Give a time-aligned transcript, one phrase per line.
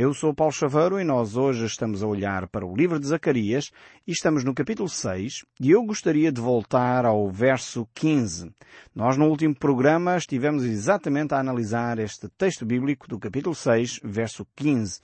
[0.00, 3.72] Eu sou Paulo Chaveiro e nós hoje estamos a olhar para o livro de Zacarias
[4.06, 8.54] e estamos no capítulo 6 e eu gostaria de voltar ao verso 15.
[8.94, 14.46] Nós no último programa estivemos exatamente a analisar este texto bíblico do capítulo 6, verso
[14.54, 15.00] 15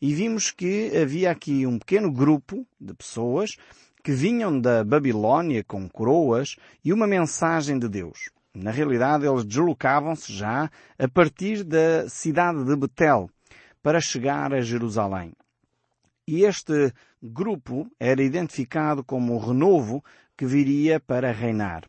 [0.00, 3.50] e vimos que havia aqui um pequeno grupo de pessoas
[4.02, 8.30] que vinham da Babilónia com coroas e uma mensagem de Deus.
[8.54, 13.28] Na realidade, eles deslocavam-se já a partir da cidade de Betel
[13.88, 15.32] para chegar a Jerusalém.
[16.26, 20.04] E este grupo era identificado como o renovo
[20.36, 21.88] que viria para reinar.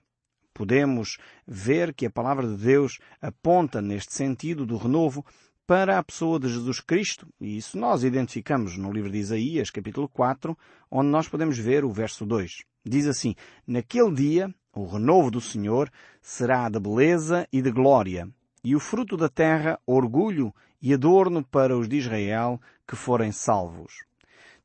[0.54, 5.26] Podemos ver que a palavra de Deus aponta neste sentido do renovo
[5.68, 10.08] para a pessoa de Jesus Cristo, e isso nós identificamos no livro de Isaías, capítulo
[10.08, 10.58] 4,
[10.90, 12.64] onde nós podemos ver o verso 2.
[12.86, 13.36] Diz assim:
[13.68, 18.26] Naquele dia, o renovo do Senhor será de beleza e de glória,
[18.64, 24.04] e o fruto da terra, orgulho e adorno para os de Israel que forem salvos.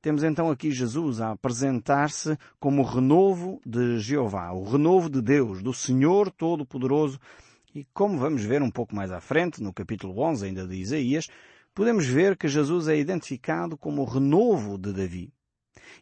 [0.01, 5.63] Temos então aqui Jesus a apresentar-se como o renovo de Jeová, o renovo de Deus,
[5.63, 7.19] do Senhor Todo-Poderoso.
[7.75, 11.27] E como vamos ver um pouco mais à frente, no capítulo 11 ainda de Isaías,
[11.75, 15.33] podemos ver que Jesus é identificado como o renovo de Davi.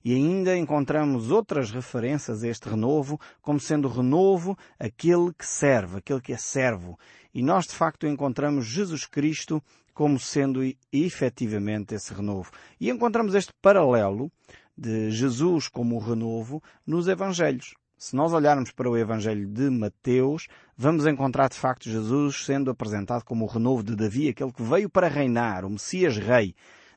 [0.04, 6.20] E ainda encontramos outras referências a este renovo, como sendo renovo aquele que serve, aquele
[6.20, 6.98] que é servo.
[7.34, 9.62] E nós de facto encontramos Jesus Cristo
[9.94, 10.60] como sendo
[10.92, 12.50] efetivamente esse renovo.
[12.80, 14.30] E encontramos este paralelo
[14.76, 17.74] de Jesus como o renovo nos Evangelhos.
[17.96, 23.24] Se nós olharmos para o Evangelho de Mateus, vamos encontrar de facto Jesus sendo apresentado
[23.24, 26.52] como o renovo de Davi, aquele que veio para reinar, o Messias Rei.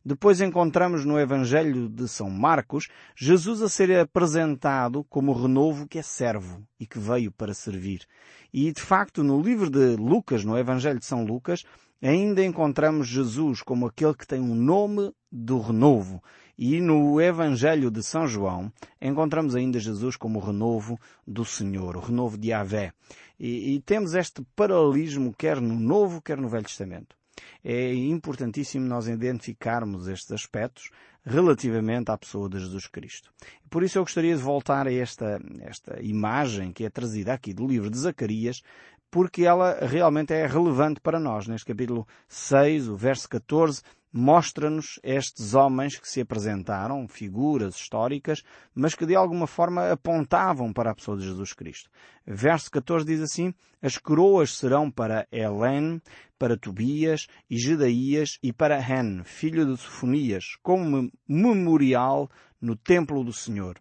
[0.07, 6.03] Depois encontramos no Evangelho de São Marcos Jesus a ser apresentado como renovo que é
[6.03, 8.05] servo e que veio para servir.
[8.53, 11.63] E de facto no livro de Lucas, no Evangelho de São Lucas,
[11.99, 16.21] ainda encontramos Jesus como aquele que tem o nome do renovo.
[16.55, 22.01] E no Evangelho de São João encontramos ainda Jesus como o renovo do Senhor, o
[22.01, 22.93] renovo de Yahvé.
[23.39, 27.15] E, e temos este paralelismo quer no Novo, quer no Velho Testamento.
[27.63, 30.89] É importantíssimo nós identificarmos estes aspectos
[31.25, 33.31] relativamente à pessoa de Jesus Cristo.
[33.69, 37.65] Por isso eu gostaria de voltar a esta, esta imagem que é trazida aqui do
[37.65, 38.61] livro de Zacarias,
[39.09, 41.47] porque ela realmente é relevante para nós.
[41.47, 43.81] Neste capítulo 6, o verso 14,
[44.17, 48.43] mostra-nos estes homens que se apresentaram, figuras históricas,
[48.73, 51.89] mas que de alguma forma apontavam para a pessoa de Jesus Cristo.
[52.25, 56.01] Verso 14 diz assim, as coroas serão para Helen,
[56.39, 62.31] para Tobias e Gedaías e para Hen, filho de Sofonias, como memorial
[62.61, 63.77] no templo do Senhor.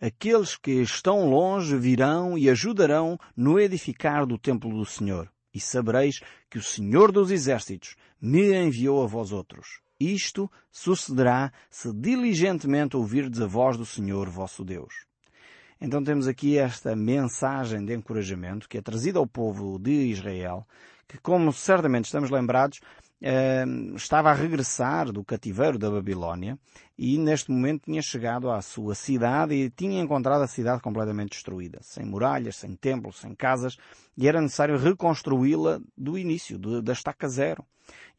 [0.00, 5.30] Aqueles que estão longe virão e ajudarão no edificar do templo do Senhor.
[5.54, 9.80] E sabereis que o Senhor dos Exércitos me enviou a vós outros.
[10.00, 15.06] Isto sucederá se diligentemente ouvirdes a voz do Senhor vosso Deus.
[15.80, 20.66] Então temos aqui esta mensagem de encorajamento que é trazida ao povo de Israel,
[21.08, 22.80] que como certamente estamos lembrados,
[23.24, 26.58] Ehm, estava a regressar do cativeiro da Babilónia
[26.98, 31.78] e neste momento tinha chegado à sua cidade e tinha encontrado a cidade completamente destruída,
[31.82, 33.76] sem muralhas, sem templos, sem casas,
[34.16, 37.64] e era necessário reconstruí-la do início, da estaca zero.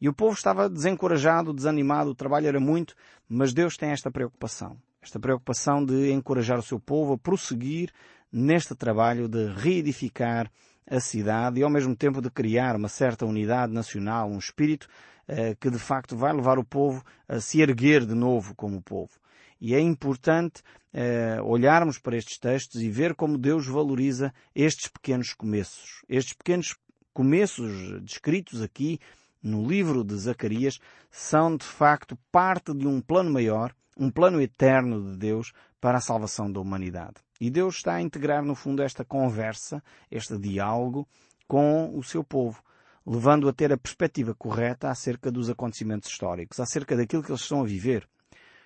[0.00, 2.94] E o povo estava desencorajado, desanimado, o trabalho era muito,
[3.28, 4.78] mas Deus tem esta preocupação.
[5.02, 7.92] Esta preocupação de encorajar o seu povo a prosseguir
[8.32, 10.50] neste trabalho de reedificar
[10.86, 14.88] a cidade e ao mesmo tempo de criar uma certa unidade nacional, um espírito
[15.28, 19.12] uh, que de facto vai levar o povo a se erguer de novo como povo.
[19.60, 20.62] E é importante
[20.92, 26.02] uh, olharmos para estes textos e ver como Deus valoriza estes pequenos começos.
[26.08, 26.76] Estes pequenos
[27.12, 28.98] começos descritos aqui
[29.42, 30.78] no livro de Zacarias
[31.10, 36.00] são de facto parte de um plano maior, um plano eterno de Deus para a
[36.00, 37.23] salvação da humanidade.
[37.40, 41.06] E Deus está a integrar, no fundo, esta conversa, este diálogo
[41.46, 42.62] com o seu povo,
[43.06, 47.60] levando a ter a perspectiva correta acerca dos acontecimentos históricos, acerca daquilo que eles estão
[47.60, 48.08] a viver.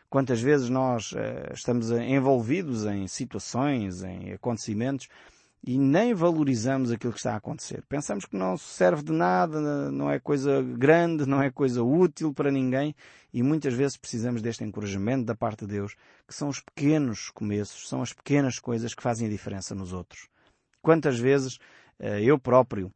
[0.08, 5.08] Quantas vezes nós uh, estamos envolvidos em situações, em acontecimentos,
[5.66, 7.82] e nem valorizamos aquilo que está a acontecer.
[7.88, 12.50] Pensamos que não serve de nada, não é coisa grande, não é coisa útil para
[12.50, 12.94] ninguém
[13.32, 15.94] e muitas vezes precisamos deste encorajamento da parte de Deus,
[16.26, 20.28] que são os pequenos começos, são as pequenas coisas que fazem a diferença nos outros.
[20.80, 21.58] Quantas vezes
[21.98, 22.90] eh, eu próprio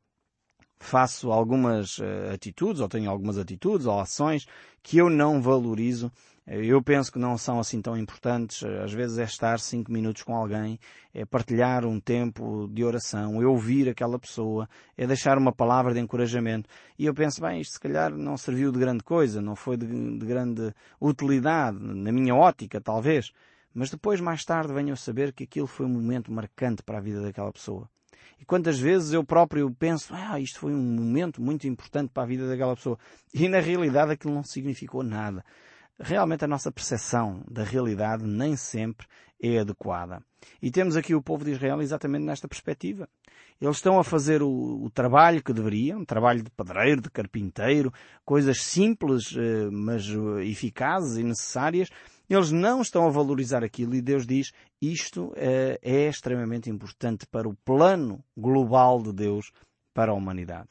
[0.79, 4.47] faço algumas eh, atitudes, ou tenho algumas atitudes ou ações
[4.83, 6.11] que eu não valorizo
[6.45, 8.65] Eu penso que não são assim tão importantes.
[8.65, 10.79] Às vezes é estar cinco minutos com alguém,
[11.15, 16.01] é partilhar um tempo de oração, é ouvir aquela pessoa, é deixar uma palavra de
[16.01, 16.69] encorajamento.
[16.99, 19.87] E eu penso, bem, isto se calhar não serviu de grande coisa, não foi de,
[19.87, 23.31] de grande utilidade, na minha ótica talvez.
[23.73, 27.01] Mas depois, mais tarde, venho a saber que aquilo foi um momento marcante para a
[27.01, 27.89] vida daquela pessoa.
[28.39, 32.27] E quantas vezes eu próprio penso, ah, isto foi um momento muito importante para a
[32.27, 32.99] vida daquela pessoa.
[33.33, 35.45] E na realidade aquilo não significou nada
[35.99, 39.07] realmente a nossa percepção da realidade nem sempre
[39.43, 40.23] é adequada.
[40.61, 43.09] E temos aqui o povo de Israel exatamente nesta perspectiva.
[43.61, 47.93] Eles estão a fazer o, o trabalho que deveriam, um trabalho de pedreiro, de carpinteiro,
[48.25, 51.89] coisas simples, eh, mas eh, eficazes e necessárias.
[52.29, 57.49] Eles não estão a valorizar aquilo e Deus diz isto é, é extremamente importante para
[57.49, 59.53] o plano global de Deus
[59.95, 60.71] para a humanidade.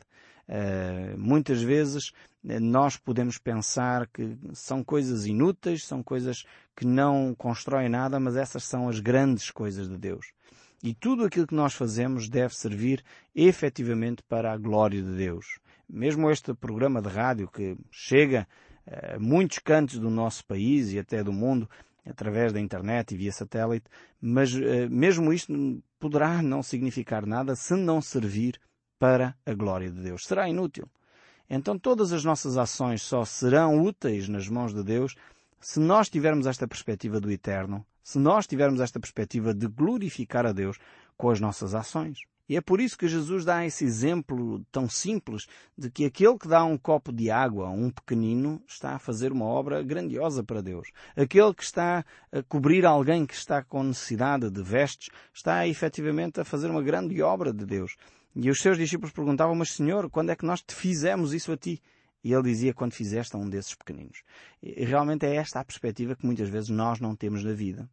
[0.49, 2.11] Uh, muitas vezes
[2.43, 6.43] nós podemos pensar que são coisas inúteis, são coisas
[6.75, 10.33] que não constroem nada, mas essas são as grandes coisas de Deus.
[10.83, 13.03] E tudo aquilo que nós fazemos deve servir
[13.35, 15.59] efetivamente para a glória de Deus.
[15.87, 18.47] Mesmo este programa de rádio que chega
[18.87, 21.69] a muitos cantos do nosso país e até do mundo,
[22.03, 23.85] através da internet e via satélite,
[24.19, 25.53] mas eh, mesmo isto
[25.99, 28.59] poderá não significar nada se não servir
[28.97, 30.25] para a glória de Deus.
[30.25, 30.89] Será inútil.
[31.53, 35.17] Então todas as nossas ações só serão úteis nas mãos de Deus
[35.59, 40.53] se nós tivermos esta perspectiva do eterno, se nós tivermos esta perspectiva de glorificar a
[40.53, 40.79] Deus
[41.17, 42.19] com as nossas ações.
[42.47, 45.45] E é por isso que Jesus dá esse exemplo tão simples
[45.77, 49.33] de que aquele que dá um copo de água a um pequenino está a fazer
[49.33, 50.89] uma obra grandiosa para Deus.
[51.17, 56.45] Aquele que está a cobrir alguém que está com necessidade de vestes está efetivamente a
[56.45, 57.97] fazer uma grande obra de Deus.
[58.35, 61.57] E os seus discípulos perguntavam, mas Senhor, quando é que nós te fizemos isso a
[61.57, 61.81] ti?
[62.23, 64.23] E ele dizia, quando fizeste a um desses pequeninos.
[64.61, 67.89] E realmente é esta a perspectiva que muitas vezes nós não temos na vida.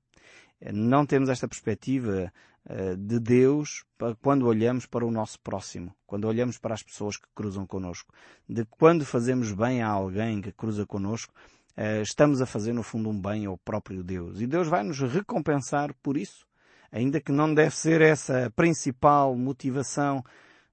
[0.72, 2.32] Não temos esta perspectiva
[2.66, 3.84] uh, de Deus
[4.20, 8.12] quando olhamos para o nosso próximo, quando olhamos para as pessoas que cruzam connosco.
[8.48, 11.32] De quando fazemos bem a alguém que cruza connosco,
[11.76, 14.40] uh, estamos a fazer no fundo um bem ao próprio Deus.
[14.40, 16.47] E Deus vai nos recompensar por isso
[16.90, 20.24] ainda que não deve ser essa a principal motivação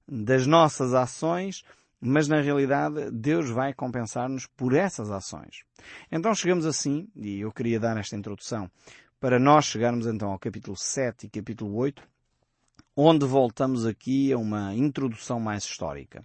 [0.08, 1.62] das nossas ações,
[2.00, 5.64] mas na realidade Deus vai compensar-nos por essas ações.
[6.10, 8.70] Então chegamos assim, e eu queria dar esta introdução,
[9.18, 12.02] para nós chegarmos então ao capítulo 7 e capítulo 8,
[12.94, 16.24] onde voltamos aqui a uma introdução mais histórica.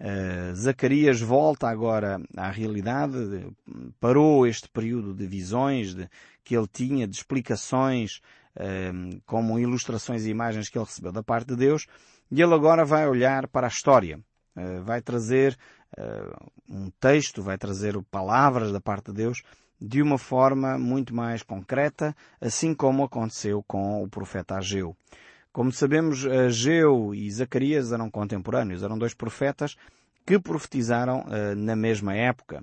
[0.00, 3.14] Uh, Zacarias volta agora à realidade,
[4.00, 6.08] parou este período de visões de,
[6.42, 8.22] que ele tinha, de explicações
[9.26, 11.86] como ilustrações e imagens que ele recebeu da parte de Deus,
[12.30, 14.20] e ele agora vai olhar para a história,
[14.56, 15.56] eh, vai trazer
[15.96, 16.36] eh,
[16.68, 19.42] um texto, vai trazer palavras da parte de Deus
[19.80, 24.94] de uma forma muito mais concreta, assim como aconteceu com o profeta Ageu.
[25.52, 29.76] Como sabemos, Ageu e Zacarias eram contemporâneos, eram dois profetas
[30.26, 32.62] que profetizaram uh, na mesma época.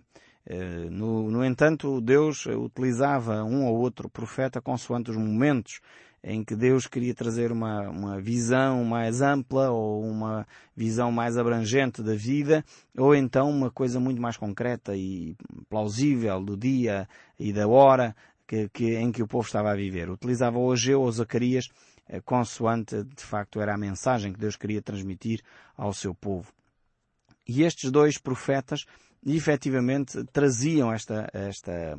[0.50, 5.82] Eh, no, no entanto, Deus utilizava um ou outro profeta consoante os momentos
[6.24, 12.02] em que Deus queria trazer uma, uma visão mais ampla ou uma visão mais abrangente
[12.02, 12.64] da vida,
[12.98, 15.36] ou então uma coisa muito mais concreta e
[15.70, 17.08] plausível do dia
[17.38, 18.16] e da hora
[18.48, 20.10] que, que, em que o povo estava a viver.
[20.10, 21.68] Utilizava o Ageu ou Zacarias
[22.08, 25.42] eh, consoante, de facto, era a mensagem que Deus queria transmitir
[25.76, 26.54] ao seu povo.
[27.48, 28.86] E estes dois profetas
[29.24, 31.98] e efetivamente traziam esta, esta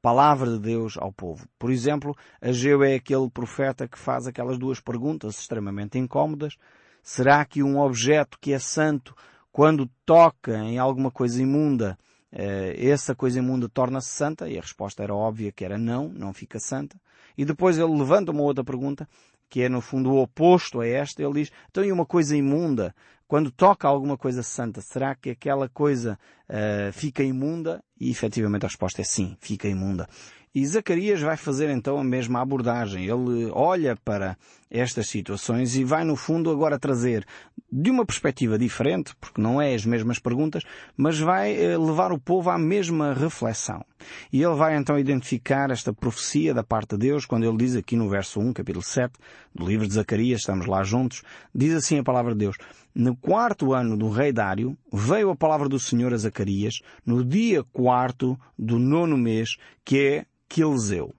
[0.00, 1.46] palavra de Deus ao povo.
[1.58, 6.56] Por exemplo, Ageu é aquele profeta que faz aquelas duas perguntas extremamente incómodas.
[7.02, 9.14] Será que um objeto que é santo,
[9.50, 11.98] quando toca em alguma coisa imunda,
[12.30, 14.48] eh, essa coisa imunda torna-se santa?
[14.48, 17.00] E a resposta era óbvia que era não, não fica santa.
[17.36, 19.08] E depois ele levanta uma outra pergunta,
[19.48, 21.22] que é no fundo o oposto a esta.
[21.22, 22.94] Ele diz, então e uma coisa imunda?
[23.28, 26.18] Quando toca alguma coisa santa, será que aquela coisa
[26.48, 27.84] uh, fica imunda?
[28.00, 30.08] E efetivamente a resposta é sim, fica imunda.
[30.54, 33.04] E Zacarias vai fazer então a mesma abordagem.
[33.04, 34.36] Ele olha para
[34.70, 37.26] estas situações e vai no fundo agora trazer
[37.70, 40.62] de uma perspectiva diferente, porque não é as mesmas perguntas,
[40.96, 43.84] mas vai eh, levar o povo à mesma reflexão.
[44.32, 47.96] E ele vai então identificar esta profecia da parte de Deus, quando ele diz aqui
[47.96, 49.12] no verso 1, capítulo 7,
[49.54, 51.22] do livro de Zacarias, estamos lá juntos,
[51.54, 52.56] diz assim a palavra de Deus,
[52.94, 57.62] no quarto ano do rei Dário, veio a palavra do Senhor a Zacarias, no dia
[57.64, 61.14] quarto do nono mês, que é Quilzeu.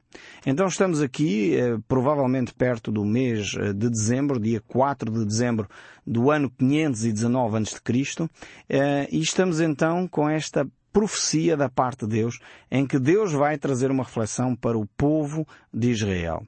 [0.45, 5.67] Então estamos aqui, eh, provavelmente perto do mês eh, de dezembro, dia 4 de dezembro
[6.05, 8.29] do ano 519 a.C.,
[8.69, 12.39] eh, e estamos então com esta profecia da parte de Deus,
[12.71, 16.41] em que Deus vai trazer uma reflexão para o povo de Israel.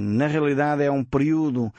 [0.00, 1.72] Na realidade é um período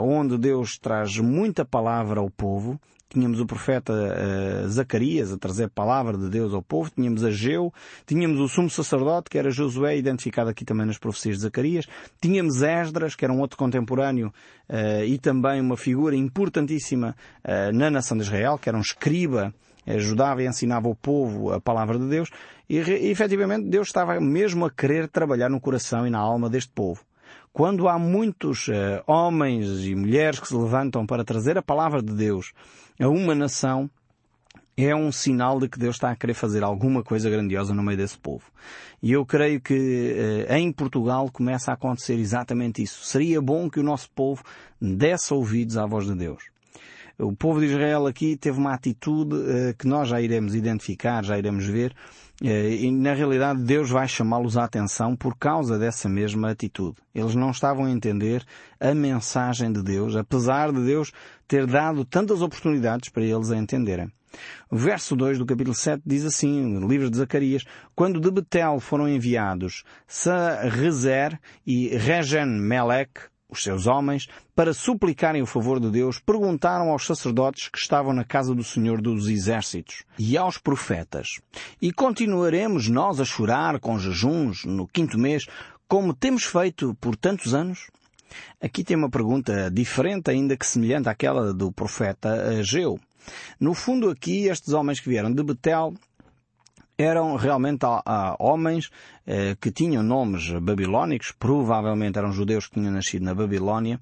[0.00, 2.80] onde Deus traz muita palavra ao povo,
[3.10, 7.72] tínhamos o profeta uh, Zacarias a trazer a palavra de Deus ao povo, tínhamos Ageu,
[8.06, 11.86] tínhamos o sumo sacerdote, que era Josué, identificado aqui também nas profecias de Zacarias,
[12.20, 14.32] tínhamos Esdras, que era um outro contemporâneo
[14.68, 19.52] uh, e também uma figura importantíssima uh, na nação de Israel, que era um escriba,
[19.86, 22.30] ajudava e ensinava ao povo a palavra de Deus,
[22.68, 26.70] e, e efetivamente Deus estava mesmo a querer trabalhar no coração e na alma deste
[26.72, 27.04] povo.
[27.52, 32.12] Quando há muitos uh, homens e mulheres que se levantam para trazer a palavra de
[32.12, 32.52] Deus
[33.00, 33.90] a uma nação,
[34.76, 37.98] é um sinal de que Deus está a querer fazer alguma coisa grandiosa no meio
[37.98, 38.44] desse povo.
[39.02, 43.04] E eu creio que uh, em Portugal começa a acontecer exatamente isso.
[43.04, 44.42] Seria bom que o nosso povo
[44.80, 46.42] desse ouvidos à voz de Deus.
[47.18, 51.36] O povo de Israel aqui teve uma atitude uh, que nós já iremos identificar, já
[51.36, 51.94] iremos ver, eh,
[52.40, 56.96] e na realidade Deus vai chamá-los à atenção por causa dessa mesma atitude.
[57.14, 58.44] Eles não estavam a entender
[58.80, 61.12] a mensagem de Deus, apesar de Deus
[61.46, 64.10] ter dado tantas oportunidades para eles a entenderem.
[64.70, 68.78] O verso 2 do capítulo 7 diz assim, no livro de Zacarias, Quando de Betel
[68.78, 73.10] foram enviados Sarezer e Regen Melech,
[73.50, 78.24] os seus homens, para suplicarem o favor de Deus, perguntaram aos sacerdotes que estavam na
[78.24, 81.40] casa do Senhor dos Exércitos e aos profetas:
[81.80, 85.46] E continuaremos nós a chorar com jejuns no quinto mês,
[85.88, 87.90] como temos feito por tantos anos?
[88.60, 92.28] Aqui tem uma pergunta diferente, ainda que semelhante àquela do profeta
[92.60, 92.98] Ageu.
[93.58, 95.94] No fundo, aqui, estes homens que vieram de Betel
[97.02, 97.86] eram realmente
[98.38, 98.90] homens
[99.26, 103.98] eh, que tinham nomes babilónicos, provavelmente eram judeus que tinham nascido na Babilónia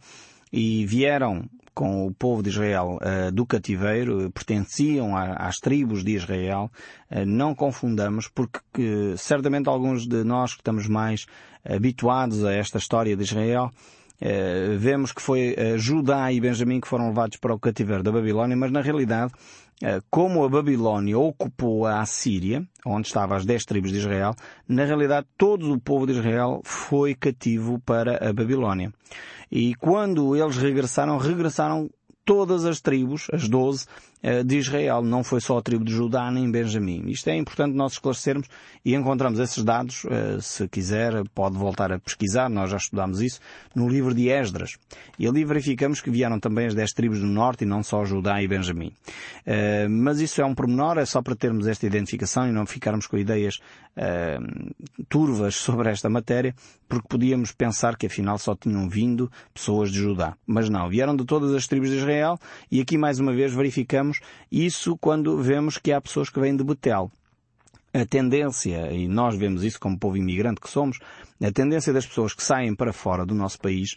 [0.52, 6.16] e vieram com o povo de Israel uh, do cativeiro, pertenciam a, às tribos de
[6.16, 6.72] Israel,
[7.24, 11.26] não confundamos, porque que, certamente alguns de nós que estamos mais
[11.64, 13.70] habituados a esta história de Israel,
[14.76, 18.72] vemos que foi Judá e Benjamim que foram levados para o cativeiro da Babilónia, mas
[18.72, 19.67] na realidade eh,
[20.10, 24.34] como a Babilónia ocupou a Assíria, onde estavam as dez tribos de Israel,
[24.68, 28.92] na realidade todo o povo de Israel foi cativo para a Babilónia.
[29.50, 31.88] E quando eles regressaram, regressaram
[32.24, 33.86] todas as tribos, as doze,
[34.17, 35.02] eh, de Israel.
[35.02, 37.04] Não foi só a tribo de Judá nem Benjamim.
[37.08, 38.48] Isto é importante nós esclarecermos
[38.84, 43.40] e encontramos esses dados, eh, se quiser, pode voltar a pesquisar, nós já estudámos isso,
[43.74, 44.76] no livro de Esdras.
[45.18, 48.42] E ali verificamos que vieram também as dez tribos do norte e não só Judá
[48.42, 48.92] e Benjamim.
[49.44, 53.06] Eh, mas isso é um pormenor, é só para termos esta identificação e não ficarmos
[53.06, 53.58] com ideias
[55.08, 56.54] turvas sobre esta matéria,
[56.88, 60.36] porque podíamos pensar que afinal só tinham vindo pessoas de Judá.
[60.46, 62.38] Mas não, vieram de todas as tribos de Israel
[62.70, 64.07] e aqui mais uma vez verificamos
[64.50, 67.10] isso quando vemos que há pessoas que vêm de Betel.
[67.92, 70.98] A tendência, e nós vemos isso como povo imigrante que somos,
[71.42, 73.96] a tendência das pessoas que saem para fora do nosso país,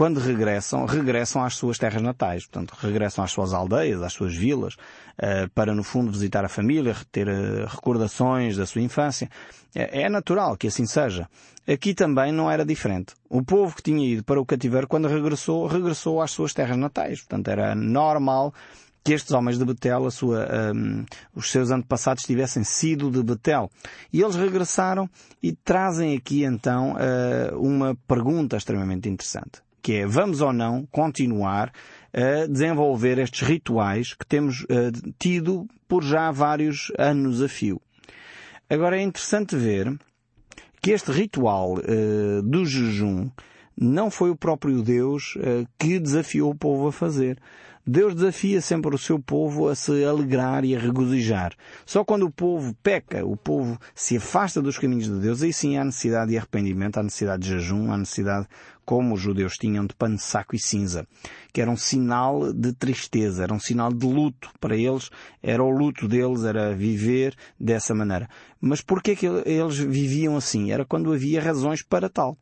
[0.00, 2.46] quando regressam, regressam às suas terras natais.
[2.46, 6.96] Portanto, regressam às suas aldeias, às suas vilas, uh, para no fundo visitar a família,
[7.12, 9.28] ter uh, recordações da sua infância.
[9.74, 11.28] É, é natural que assim seja.
[11.68, 13.14] Aqui também não era diferente.
[13.28, 17.20] O povo que tinha ido para o cativeiro, quando regressou, regressou às suas terras natais.
[17.20, 18.54] Portanto, era normal
[19.02, 21.04] que estes homens de Betel, sua, um,
[21.34, 23.70] os seus antepassados tivessem sido de Betel.
[24.12, 25.08] E eles regressaram
[25.42, 31.72] e trazem aqui então uh, uma pergunta extremamente interessante, que é vamos ou não continuar
[32.12, 37.80] a desenvolver estes rituais que temos uh, tido por já vários anos a fio.
[38.68, 39.98] Agora é interessante ver
[40.82, 43.30] que este ritual uh, do jejum
[43.82, 45.38] não foi o próprio Deus
[45.78, 47.38] que desafiou o povo a fazer.
[47.92, 51.56] Deus desafia sempre o seu povo a se alegrar e a regozijar.
[51.84, 55.76] Só quando o povo peca, o povo se afasta dos caminhos de Deus, aí sim
[55.76, 58.46] há necessidade de arrependimento, há necessidade de jejum, há necessidade,
[58.84, 61.04] como os judeus tinham, de pano, saco e cinza,
[61.52, 64.50] que era um sinal de tristeza, era um sinal de luto.
[64.60, 65.10] Para eles,
[65.42, 68.28] era o luto deles, era viver dessa maneira.
[68.60, 70.70] Mas porquê que eles viviam assim?
[70.70, 72.38] Era quando havia razões para tal.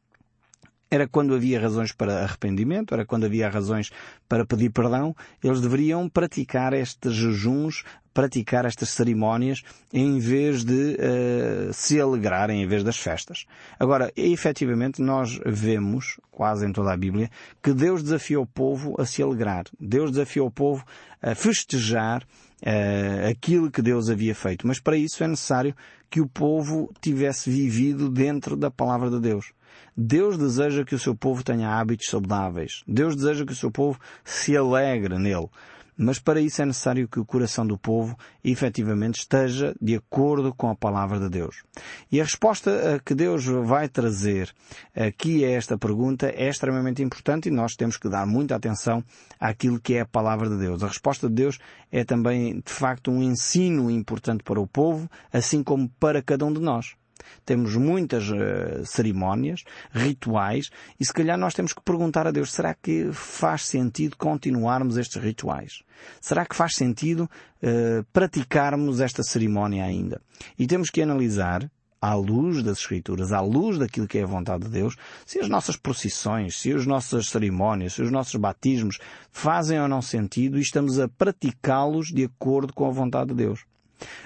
[0.91, 3.91] Era quando havia razões para arrependimento, era quando havia razões
[4.29, 5.15] para pedir perdão,
[5.45, 7.85] eles deveriam praticar estes jejuns,
[8.19, 13.45] praticar estas cerimónias, em vez de uh, se alegrarem, em vez das festas.
[13.79, 17.31] Agora, efetivamente, nós vemos, quase em toda a Bíblia,
[17.63, 19.67] que Deus desafiou o povo a se alegrar.
[19.79, 20.85] Deus desafiou o povo
[21.23, 24.67] a festejar uh, aquilo que Deus havia feito.
[24.67, 25.73] Mas para isso é necessário
[26.11, 29.53] que o povo tivesse vivido dentro da palavra de Deus.
[30.01, 32.85] Deus deseja que o seu povo tenha hábitos saudáveis.
[32.87, 35.49] Deus deseja que o seu povo se alegre nele.
[35.97, 40.71] Mas para isso é necessário que o coração do povo efetivamente esteja de acordo com
[40.71, 41.65] a palavra de Deus.
[42.13, 44.55] E a resposta eh, que Deus vai trazer
[44.95, 49.03] aqui a esta pergunta é extremamente importante e nós temos que dar muita atenção
[49.41, 50.85] àquilo que é a palavra de Deus.
[50.85, 51.59] A resposta de Deus
[51.91, 56.53] é também, de facto, um ensino importante para o povo, assim como para cada um
[56.53, 56.95] de nós.
[57.45, 62.75] Temos muitas uh, cerimónias, rituais, e se calhar nós temos que perguntar a Deus, será
[62.75, 65.83] que faz sentido continuarmos estes rituais?
[66.21, 67.29] Será que faz sentido
[67.63, 70.21] uh, praticarmos esta cerimónia ainda?
[70.59, 71.71] E temos que analisar
[72.01, 74.97] à luz das Escrituras, à luz daquilo que é a vontade de Deus,
[75.27, 78.99] se as nossas procissões, se as nossas cerimónias, se os nossos batismos
[79.31, 83.65] fazem ou não sentido e estamos a praticá-los de acordo com a vontade de Deus.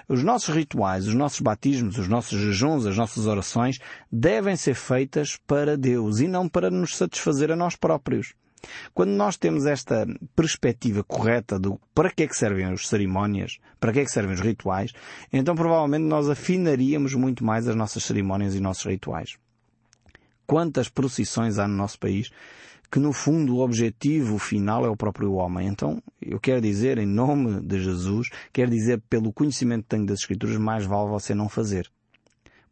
[0.08, 3.78] Os nossos rituais, os nossos batismos, os nossos jejuns, as nossas orações
[4.10, 8.34] devem ser feitas para Deus e não para nos satisfazer a nós próprios.
[8.94, 13.92] Quando nós temos esta perspectiva correta do para que é que servem as cerimónias, para
[13.92, 14.92] que é que servem os rituais,
[15.32, 19.36] então provavelmente nós afinaríamos muito mais as nossas cerimónias e nossos rituais.
[20.46, 22.30] Quantas procissões há no nosso país
[22.92, 25.66] que no fundo o objetivo final é o próprio homem.
[25.66, 30.18] Então, eu quero dizer, em nome de Jesus, quero dizer pelo conhecimento que tenho das
[30.18, 31.90] Escrituras, mais vale você não fazer.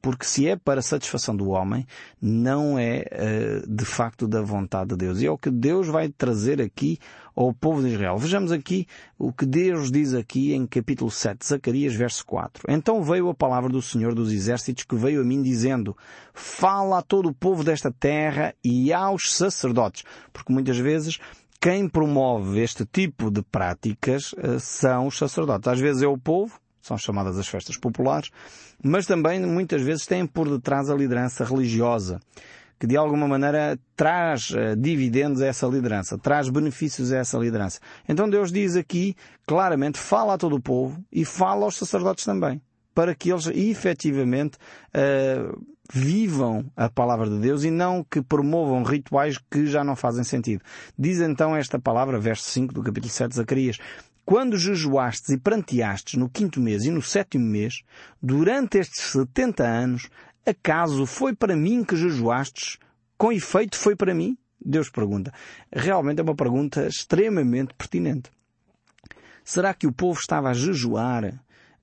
[0.03, 1.87] Porque se é para satisfação do homem,
[2.21, 5.21] não é uh, de facto da vontade de Deus.
[5.21, 6.99] E é o que Deus vai trazer aqui
[7.37, 8.17] ao povo de Israel.
[8.17, 8.87] Vejamos aqui
[9.19, 12.65] o que Deus diz aqui em capítulo 7, Zacarias, verso 4.
[12.69, 15.97] Então veio a palavra do Senhor dos Exércitos que veio a mim dizendo,
[16.33, 20.05] fala a todo o povo desta terra e aos sacerdotes.
[20.33, 21.19] Porque muitas vezes
[21.61, 25.69] quem promove este tipo de práticas uh, são os sacerdotes.
[25.69, 28.31] Às vezes é o povo, são chamadas as festas populares,
[28.83, 32.21] mas também muitas vezes têm por detrás a liderança religiosa,
[32.79, 37.79] que de alguma maneira traz uh, dividendos a essa liderança, traz benefícios a essa liderança.
[38.09, 39.15] Então Deus diz aqui
[39.47, 42.61] claramente, fala a todo o povo e fala aos sacerdotes também,
[42.95, 44.57] para que eles efetivamente
[44.95, 50.25] uh, vivam a palavra de Deus e não que promovam rituais que já não fazem
[50.25, 50.63] sentido.
[50.99, 53.79] Diz então esta palavra, verso 5 do capítulo 7 de Zacarias,
[54.31, 57.83] quando jejuastes e pranteastes no quinto mês e no sétimo mês,
[58.23, 60.09] durante estes setenta anos,
[60.47, 62.79] acaso foi para mim que jejuastes?
[63.19, 64.39] Com efeito foi para mim?
[64.65, 65.35] Deus pergunta.
[65.73, 68.31] Realmente é uma pergunta extremamente pertinente.
[69.43, 71.25] Será que o povo estava a jejuar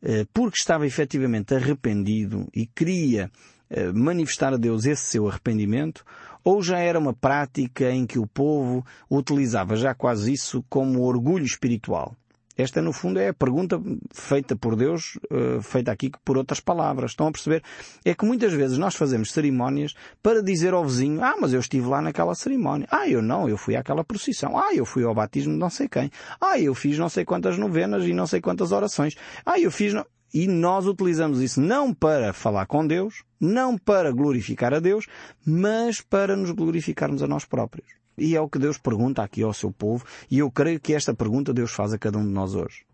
[0.02, 3.30] eh, porque estava efetivamente arrependido e queria
[3.70, 6.06] eh, manifestar a Deus esse seu arrependimento?
[6.46, 11.44] Ou já era uma prática em que o povo utilizava já quase isso como orgulho
[11.44, 12.16] espiritual?
[12.58, 13.80] Esta, no fundo, é a pergunta
[14.12, 17.12] feita por Deus, uh, feita aqui por outras palavras.
[17.12, 17.64] Estão a perceber?
[18.04, 19.94] É que muitas vezes nós fazemos cerimónias
[20.24, 22.88] para dizer ao vizinho, ah, mas eu estive lá naquela cerimónia.
[22.90, 24.58] Ah, eu não, eu fui àquela procissão.
[24.58, 26.10] Ah, eu fui ao batismo de não sei quem.
[26.42, 29.16] Ah, eu fiz não sei quantas novenas e não sei quantas orações.
[29.46, 29.94] Ah, eu fiz...
[30.34, 35.08] E nós utilizamos isso não para falar com Deus, não para glorificar a Deus,
[35.46, 37.88] mas para nos glorificarmos a nós próprios.
[38.18, 41.14] E é o que Deus pergunta aqui ao seu povo, e eu creio que esta
[41.14, 42.86] pergunta Deus faz a cada um de nós hoje.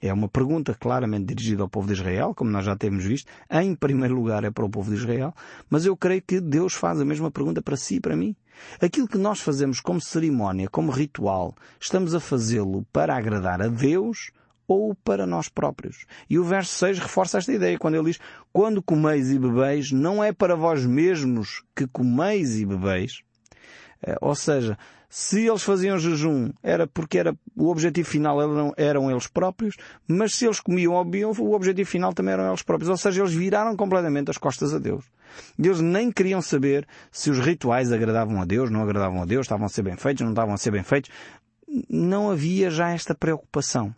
[0.00, 3.30] É uma pergunta claramente dirigida ao povo de Israel, como nós já temos visto.
[3.48, 5.32] Em primeiro lugar é para o povo de Israel,
[5.70, 8.34] mas eu creio que Deus faz a mesma pergunta para si e para mim.
[8.80, 14.32] Aquilo que nós fazemos como cerimónia, como ritual, estamos a fazê-lo para agradar a Deus
[14.66, 16.04] ou para nós próprios.
[16.28, 18.20] E o verso 6 reforça esta ideia, quando ele diz,
[18.52, 23.22] quando comeis e bebeis, não é para vós mesmos que comeis e bebeis,
[24.20, 24.76] ou seja,
[25.08, 29.76] se eles faziam jejum era porque era, o objetivo final eram, eram eles próprios,
[30.08, 32.88] mas se eles comiam ou bebiam, o objetivo final também eram eles próprios.
[32.88, 35.04] Ou seja, eles viraram completamente as costas a Deus.
[35.58, 39.66] Deus nem queriam saber se os rituais agradavam a Deus, não agradavam a Deus, estavam
[39.66, 41.10] a ser bem feitos, não estavam a ser bem feitos.
[41.88, 43.94] Não havia já esta preocupação.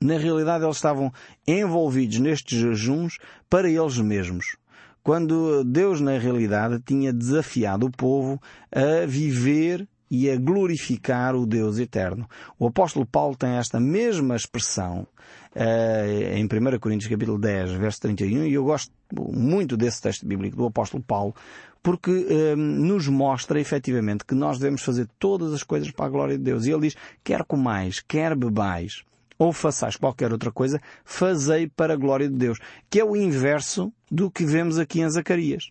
[0.00, 1.12] Na realidade, eles estavam
[1.46, 3.18] envolvidos nestes jejuns
[3.50, 4.56] para eles mesmos
[5.02, 11.78] quando Deus, na realidade, tinha desafiado o povo a viver e a glorificar o Deus
[11.78, 12.28] eterno.
[12.58, 15.06] O apóstolo Paulo tem esta mesma expressão
[15.54, 20.56] uh, em 1 Coríntios capítulo 10, verso 31, e eu gosto muito desse texto bíblico
[20.56, 21.34] do apóstolo Paulo,
[21.82, 26.38] porque uh, nos mostra efetivamente que nós devemos fazer todas as coisas para a glória
[26.38, 26.66] de Deus.
[26.66, 29.02] E ele diz, quer comais, quer bebais,
[29.38, 32.58] ou façais qualquer outra coisa, fazei para a glória de Deus,
[32.90, 35.70] que é o inverso do que vemos aqui em Zacarias.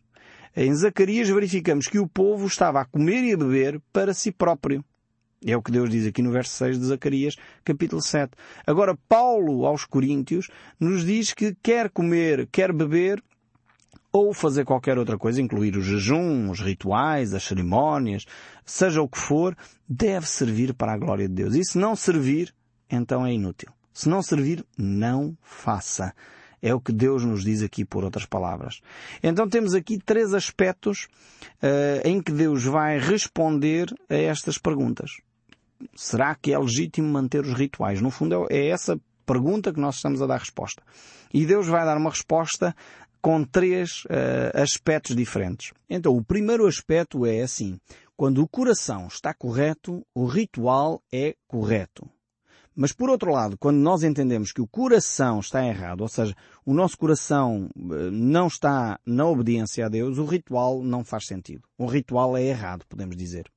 [0.56, 4.84] Em Zacarias verificamos que o povo estava a comer e a beber para si próprio.
[5.46, 8.32] É o que Deus diz aqui no verso 6 de Zacarias, capítulo 7.
[8.66, 10.50] Agora, Paulo aos Coríntios
[10.80, 13.22] nos diz que quer comer, quer beber,
[14.12, 18.26] ou fazer qualquer outra coisa, incluir o jejum, os rituais, as cerimónias,
[18.66, 19.56] seja o que for,
[19.88, 21.54] deve servir para a glória de Deus.
[21.54, 22.52] E se não servir,
[22.90, 23.72] então é inútil.
[23.94, 26.14] Se não servir, não faça.
[26.62, 28.82] É o que Deus nos diz aqui por outras palavras.
[29.22, 31.08] Então temos aqui três aspectos
[31.64, 35.12] uh, em que Deus vai responder a estas perguntas.
[35.96, 38.02] Será que é legítimo manter os rituais?
[38.02, 40.82] No fundo é essa pergunta que nós estamos a dar resposta.
[41.34, 42.76] E Deus vai dar uma resposta
[43.22, 45.74] com três uh, aspectos diferentes.
[45.90, 47.80] Então, o primeiro aspecto é assim:
[48.16, 52.10] quando o coração está correto, o ritual é correto.
[52.80, 56.76] Mas por outro lado, quando nós entendemos que o coração está errado, ou seja, o
[56.76, 61.64] nosso coração eh, não está na obediência a Deus, o ritual não faz sentido.
[61.76, 63.52] O ritual é errado, podemos dizer.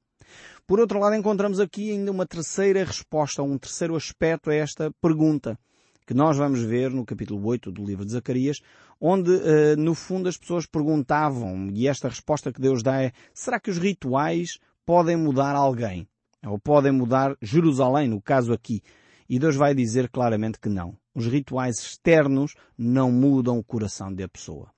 [0.67, 5.59] Por outro lado, encontramos aqui ainda uma terceira resposta, um terceiro aspecto a esta pergunta,
[6.07, 8.63] que nós vamos ver no capítulo 8 do livro de Zacarias,
[8.99, 13.61] onde, eh, no fundo, as pessoas perguntavam, e esta resposta que Deus dá é, será
[13.61, 16.09] que os rituais podem mudar alguém?
[16.43, 18.83] Ou podem mudar Jerusalém, no caso aqui?
[19.31, 20.99] E Deus vai dizer claramente que não.
[21.15, 24.73] Os rituais externos não mudam o coração da pessoa.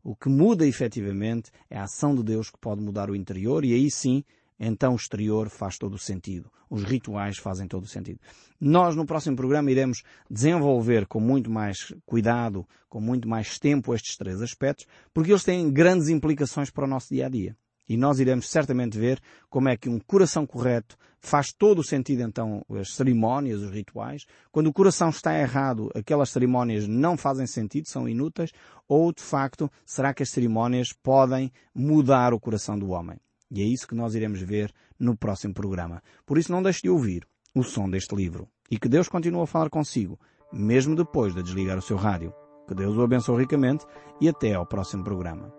[0.00, 3.74] O que muda efetivamente é a ação de Deus que pode mudar o interior e
[3.74, 4.22] aí sim,
[4.60, 6.48] então o exterior faz todo o sentido.
[6.70, 8.20] Os rituais fazem todo o sentido.
[8.60, 14.16] Nós no próximo programa iremos desenvolver com muito mais cuidado, com muito mais tempo estes
[14.16, 17.56] três aspectos, porque eles têm grandes implicações para o nosso dia a dia.
[17.88, 22.22] E nós iremos certamente ver como é que um coração correto faz todo o sentido
[22.22, 24.26] então as cerimónias, os rituais.
[24.52, 28.50] Quando o coração está errado, aquelas cerimónias não fazem sentido, são inúteis,
[28.88, 33.18] ou de facto, será que as cerimónias podem mudar o coração do homem?
[33.50, 36.02] E é isso que nós iremos ver no próximo programa.
[36.24, 38.48] Por isso não deixe de ouvir o som deste livro.
[38.70, 40.18] E que Deus continue a falar consigo,
[40.52, 42.32] mesmo depois de desligar o seu rádio.
[42.66, 43.86] Que Deus o abençoe ricamente
[44.20, 45.52] e até ao próximo programa.